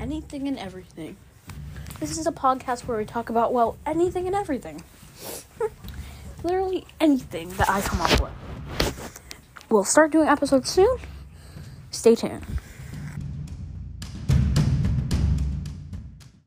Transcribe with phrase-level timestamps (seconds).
[0.00, 1.16] anything and everything.
[2.00, 4.82] This is a podcast where we talk about, well, anything and everything.
[6.42, 9.20] Literally anything that I come up with.
[9.70, 10.98] We'll start doing episodes soon.
[11.90, 12.44] Stay tuned.